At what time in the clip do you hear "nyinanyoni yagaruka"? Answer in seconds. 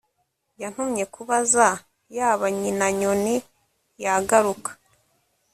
2.59-4.71